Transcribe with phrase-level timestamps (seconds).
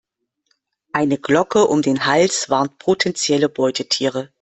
[0.93, 4.29] Eine Glocke um den Hals warnt potenzielle Beutetiere.